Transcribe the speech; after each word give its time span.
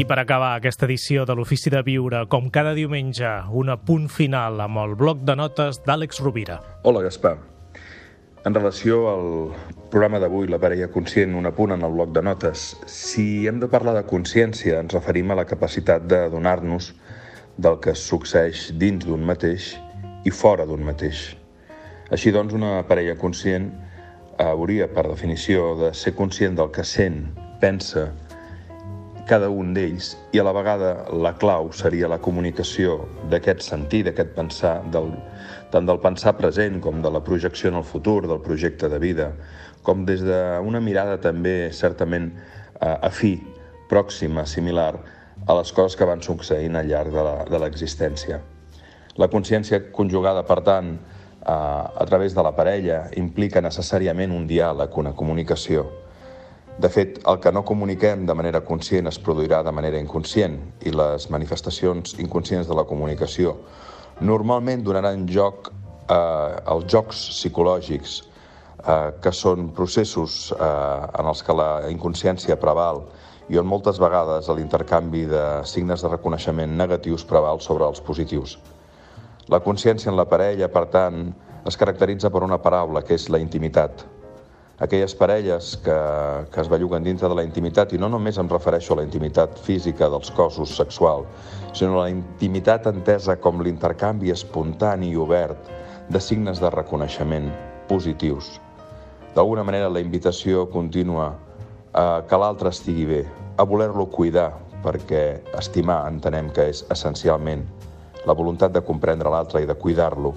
I 0.00 0.04
per 0.08 0.16
acabar 0.16 0.54
aquesta 0.56 0.86
edició 0.86 1.26
de 1.28 1.34
l'Ofici 1.36 1.68
de 1.68 1.82
Viure, 1.84 2.22
com 2.32 2.46
cada 2.48 2.70
diumenge, 2.72 3.28
un 3.52 3.68
punt 3.84 4.06
final 4.08 4.56
amb 4.64 4.78
el 4.80 4.94
bloc 4.96 5.18
de 5.28 5.34
notes 5.36 5.82
d'Àlex 5.84 6.22
Rovira. 6.24 6.56
Hola, 6.88 7.02
Gaspar. 7.04 7.34
En 8.48 8.56
relació 8.56 9.00
al 9.10 9.26
programa 9.92 10.16
d'avui, 10.22 10.48
la 10.48 10.60
parella 10.62 10.88
conscient, 10.94 11.34
un 11.36 11.50
apunt 11.50 11.74
en 11.76 11.84
el 11.84 11.92
bloc 11.98 12.14
de 12.16 12.22
notes. 12.24 12.62
Si 12.88 13.44
hem 13.50 13.60
de 13.60 13.68
parlar 13.68 13.92
de 13.98 14.06
consciència, 14.08 14.78
ens 14.80 14.96
referim 14.96 15.34
a 15.34 15.36
la 15.42 15.44
capacitat 15.44 16.08
de 16.08 16.22
donar-nos 16.32 16.94
del 17.60 17.76
que 17.84 17.92
succeeix 17.92 18.70
dins 18.80 19.04
d'un 19.04 19.28
mateix 19.28 19.74
i 20.24 20.32
fora 20.32 20.64
d'un 20.64 20.80
mateix. 20.86 21.26
Així 22.08 22.32
doncs, 22.32 22.56
una 22.56 22.78
parella 22.88 23.18
conscient 23.20 23.68
hauria, 24.40 24.88
per 24.88 25.10
definició, 25.10 25.74
de 25.84 25.92
ser 25.92 26.16
conscient 26.16 26.56
del 26.56 26.72
que 26.72 26.88
sent, 26.88 27.26
pensa, 27.60 28.08
cada 29.30 29.46
un 29.46 29.70
d'ells 29.76 30.16
i 30.34 30.40
a 30.40 30.44
la 30.46 30.50
vegada 30.50 31.04
la 31.14 31.30
clau 31.38 31.68
seria 31.76 32.08
la 32.10 32.18
comunicació 32.18 32.96
d'aquest 33.30 33.62
sentir, 33.62 34.02
d'aquest 34.08 34.32
pensar, 34.34 34.80
del, 34.90 35.12
tant 35.70 35.86
del 35.86 36.00
pensar 36.02 36.32
present 36.38 36.80
com 36.82 36.98
de 37.04 37.12
la 37.14 37.22
projecció 37.22 37.70
en 37.70 37.78
el 37.78 37.86
futur, 37.86 38.24
del 38.26 38.42
projecte 38.42 38.90
de 38.90 38.98
vida, 38.98 39.28
com 39.86 40.02
des 40.08 40.24
d'una 40.26 40.82
mirada 40.82 41.20
també 41.22 41.70
certament 41.70 42.32
eh, 42.32 42.96
afí, 43.06 43.36
pròxima, 43.90 44.48
similar 44.50 44.96
a 45.46 45.56
les 45.60 45.70
coses 45.78 45.94
que 45.96 46.10
van 46.10 46.26
succeint 46.26 46.74
al 46.76 46.90
llarg 46.90 47.14
de 47.50 47.62
l'existència. 47.62 48.42
La 49.14 49.30
consciència 49.30 49.84
conjugada, 49.94 50.42
per 50.42 50.58
tant, 50.66 50.96
eh, 50.98 51.54
a 51.54 52.10
través 52.10 52.34
de 52.34 52.42
la 52.42 52.56
parella, 52.58 53.04
implica 53.14 53.62
necessàriament 53.62 54.34
un 54.34 54.50
diàleg, 54.50 54.98
una 54.98 55.14
comunicació, 55.14 55.86
de 56.80 56.88
fet, 56.88 57.18
el 57.28 57.36
que 57.44 57.52
no 57.52 57.60
comuniquem 57.68 58.24
de 58.24 58.34
manera 58.34 58.62
conscient 58.64 59.10
es 59.10 59.18
produirà 59.20 59.60
de 59.66 59.72
manera 59.76 59.98
inconscient 60.00 60.56
i 60.88 60.92
les 60.94 61.26
manifestacions 61.28 62.14
inconscients 62.22 62.68
de 62.70 62.76
la 62.78 62.86
comunicació 62.88 63.56
normalment 64.20 64.84
donaran 64.84 65.26
joc 65.28 65.68
eh, 65.70 66.14
als 66.14 66.86
jocs 66.92 67.20
psicològics 67.34 68.14
eh, 68.20 69.10
que 69.20 69.32
són 69.32 69.70
processos 69.76 70.54
eh, 70.56 71.20
en 71.20 71.28
els 71.32 71.42
que 71.44 71.56
la 71.56 71.70
inconsciència 71.92 72.56
preval 72.60 73.02
i 73.50 73.58
on 73.60 73.68
moltes 73.68 73.98
vegades 74.00 74.48
l'intercanvi 74.48 75.26
de 75.28 75.44
signes 75.66 76.00
de 76.00 76.12
reconeixement 76.12 76.76
negatius 76.78 77.26
preval 77.26 77.60
sobre 77.60 77.88
els 77.88 78.00
positius. 78.00 78.56
La 79.50 79.60
consciència 79.60 80.12
en 80.12 80.16
la 80.16 80.28
parella, 80.30 80.68
per 80.70 80.86
tant, 80.92 81.32
es 81.66 81.76
caracteritza 81.76 82.30
per 82.30 82.44
una 82.46 82.60
paraula 82.62 83.02
que 83.02 83.16
és 83.18 83.26
la 83.28 83.40
intimitat, 83.42 84.06
aquelles 84.80 85.14
parelles 85.14 85.76
que, 85.84 85.96
que 86.50 86.60
es 86.60 86.68
belluguen 86.72 87.04
dintre 87.04 87.28
de 87.28 87.36
la 87.36 87.44
intimitat, 87.44 87.92
i 87.92 88.00
no 88.00 88.08
només 88.08 88.38
em 88.40 88.48
refereixo 88.48 88.94
a 88.94 89.00
la 89.02 89.04
intimitat 89.04 89.58
física 89.60 90.08
dels 90.08 90.32
cossos 90.32 90.72
sexual, 90.76 91.26
sinó 91.76 92.00
a 92.00 92.06
la 92.06 92.14
intimitat 92.14 92.88
entesa 92.88 93.36
com 93.36 93.60
l'intercanvi 93.60 94.32
espontani 94.32 95.12
i 95.12 95.20
obert 95.20 95.68
de 96.08 96.20
signes 96.20 96.58
de 96.64 96.72
reconeixement 96.72 97.52
positius. 97.92 98.56
D'alguna 99.36 99.62
manera, 99.62 99.92
la 99.92 100.00
invitació 100.02 100.64
contínua 100.72 101.28
a 101.92 102.22
que 102.26 102.38
l'altre 102.40 102.72
estigui 102.72 103.04
bé, 103.06 103.20
a 103.60 103.66
voler-lo 103.68 104.08
cuidar, 104.10 104.50
perquè 104.80 105.42
estimar 105.60 106.06
entenem 106.08 106.48
que 106.56 106.70
és 106.72 106.86
essencialment 106.88 107.66
la 108.26 108.32
voluntat 108.36 108.72
de 108.72 108.80
comprendre 108.84 109.30
l'altre 109.32 109.60
i 109.60 109.68
de 109.68 109.76
cuidar-lo, 109.76 110.32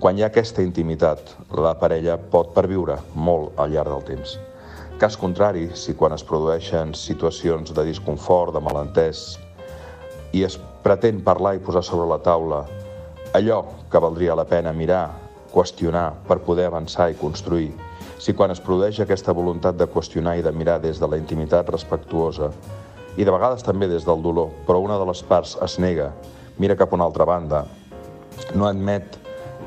quan 0.00 0.16
hi 0.16 0.22
ha 0.24 0.30
aquesta 0.30 0.62
intimitat, 0.64 1.34
la 1.52 1.74
parella 1.76 2.14
pot 2.32 2.54
perviure 2.56 2.96
molt 3.12 3.58
al 3.60 3.74
llarg 3.74 3.92
del 3.92 4.06
temps. 4.08 4.38
Cas 5.00 5.16
contrari, 5.20 5.66
si 5.76 5.92
quan 5.92 6.16
es 6.16 6.24
produeixen 6.24 6.94
situacions 6.96 7.74
de 7.76 7.84
disconfort, 7.84 8.54
de 8.56 8.62
malentès, 8.64 9.36
i 10.32 10.44
es 10.46 10.56
pretén 10.80 11.20
parlar 11.26 11.58
i 11.58 11.60
posar 11.60 11.84
sobre 11.84 12.08
la 12.08 12.20
taula 12.24 12.62
allò 13.36 13.60
que 13.92 14.00
valdria 14.00 14.38
la 14.38 14.48
pena 14.48 14.72
mirar, 14.72 15.10
qüestionar 15.52 16.08
per 16.28 16.40
poder 16.48 16.70
avançar 16.70 17.10
i 17.12 17.20
construir, 17.20 17.70
si 18.16 18.32
quan 18.32 18.54
es 18.54 18.60
produeix 18.64 19.02
aquesta 19.04 19.36
voluntat 19.36 19.76
de 19.76 19.88
qüestionar 19.90 20.38
i 20.38 20.44
de 20.46 20.52
mirar 20.56 20.80
des 20.80 21.00
de 21.00 21.08
la 21.12 21.20
intimitat 21.20 21.68
respectuosa, 21.68 22.50
i 23.20 23.24
de 23.26 23.32
vegades 23.34 23.66
també 23.66 23.88
des 23.90 24.08
del 24.08 24.24
dolor, 24.24 24.48
però 24.64 24.80
una 24.80 24.96
de 24.96 25.12
les 25.12 25.20
parts 25.28 25.58
es 25.60 25.76
nega, 25.82 26.14
mira 26.56 26.78
cap 26.78 26.92
a 26.92 26.96
una 26.96 27.10
altra 27.10 27.28
banda, 27.28 27.66
no 28.54 28.64
admet 28.64 29.19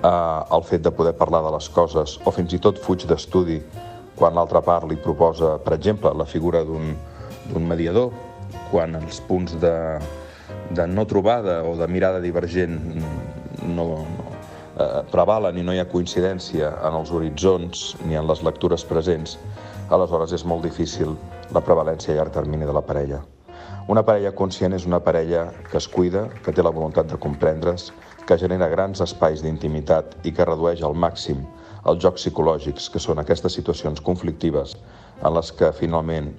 el 0.04 0.64
fet 0.68 0.84
de 0.84 0.92
poder 0.92 1.14
parlar 1.16 1.44
de 1.46 1.52
les 1.56 1.70
coses 1.72 2.18
o 2.26 2.32
fins 2.36 2.54
i 2.54 2.60
tot 2.60 2.80
fuig 2.84 3.06
d'estudi 3.08 3.62
quan 4.16 4.36
l'altra 4.36 4.62
part 4.62 4.88
li 4.90 4.98
proposa, 5.00 5.58
per 5.64 5.74
exemple, 5.78 6.12
la 6.14 6.26
figura 6.26 6.64
d'un 6.68 7.66
mediador, 7.68 8.12
quan 8.72 8.96
els 9.00 9.20
punts 9.28 9.56
de, 9.62 9.74
de 10.76 10.88
no 10.88 11.06
trobada 11.10 11.62
o 11.66 11.76
de 11.80 11.88
mirada 11.88 12.22
divergent 12.22 12.78
no, 13.00 13.10
no 13.74 13.88
eh, 14.78 15.02
prevalen 15.12 15.58
i 15.58 15.66
no 15.66 15.74
hi 15.74 15.82
ha 15.82 15.90
coincidència 15.90 16.72
en 16.88 17.00
els 17.02 17.14
horitzons 17.14 17.86
ni 18.08 18.20
en 18.20 18.30
les 18.30 18.44
lectures 18.46 18.86
presents, 18.90 19.38
aleshores 19.90 20.34
és 20.34 20.46
molt 20.46 20.66
difícil 20.66 21.18
la 21.54 21.62
prevalència 21.62 22.14
a 22.14 22.22
llarg 22.22 22.36
termini 22.36 22.70
de 22.70 22.76
la 22.76 22.86
parella. 22.86 23.24
Una 23.92 24.00
parella 24.08 24.32
conscient 24.32 24.72
és 24.78 24.86
una 24.88 25.02
parella 25.04 25.50
que 25.68 25.76
es 25.76 25.90
cuida, 25.92 26.30
que 26.46 26.54
té 26.56 26.64
la 26.64 26.72
voluntat 26.72 27.10
de 27.12 27.18
comprendre's, 27.20 27.90
que 28.24 28.38
genera 28.40 28.70
grans 28.72 29.04
espais 29.04 29.44
d'intimitat 29.44 30.16
i 30.24 30.32
que 30.32 30.46
redueix 30.48 30.84
al 30.88 30.96
màxim 30.96 31.42
els 31.92 32.00
jocs 32.00 32.24
psicològics, 32.24 32.88
que 32.88 33.02
són 33.04 33.20
aquestes 33.20 33.60
situacions 33.60 34.00
conflictives 34.00 34.78
en 35.20 35.36
les 35.36 35.52
que 35.52 35.74
finalment 35.76 36.32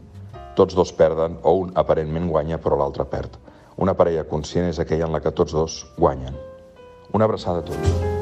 tots 0.56 0.72
dos 0.78 0.94
perden 0.97 1.37
o 1.43 1.53
un 1.66 1.77
aparentment 1.77 2.33
guanya 2.33 2.56
però 2.56 2.81
l'altre 2.81 3.04
perd. 3.04 3.37
Una 3.77 3.93
parella 3.93 4.25
conscient 4.25 4.72
és 4.72 4.81
aquella 4.81 5.04
en 5.10 5.12
la 5.12 5.21
que 5.21 5.34
tots 5.37 5.53
dos 5.53 5.83
guanyen. 6.00 6.41
Una 7.12 7.28
abraçada 7.28 7.60
a 7.60 7.69
tots. 7.69 8.14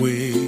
way. 0.00 0.39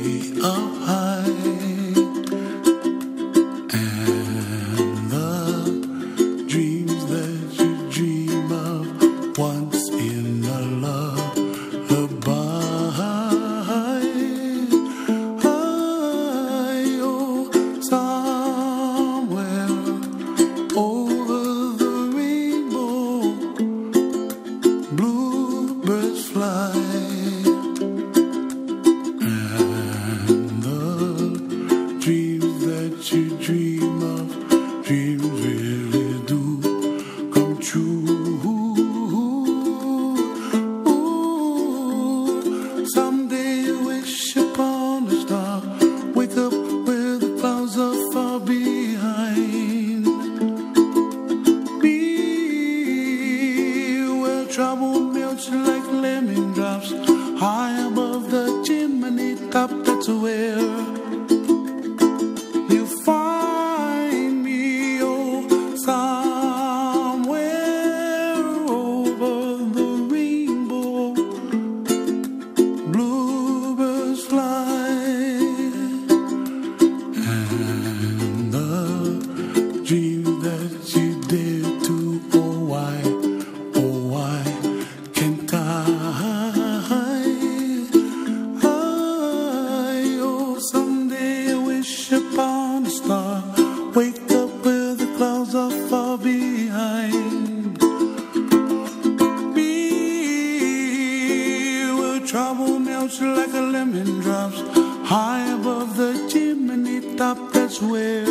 Drops 103.03 103.21
like 103.21 103.53
a 103.53 103.61
lemon 103.61 104.21
drops 104.21 104.61
high 105.09 105.45
above 105.55 105.97
the 105.97 106.29
chimney 106.31 107.17
top. 107.17 107.53
That's 107.53 107.83
where 107.83 108.23